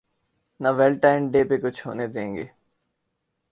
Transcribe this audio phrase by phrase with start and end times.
[0.59, 2.45] نہ Valentine day پہ کچھ ہونے دیں گے۔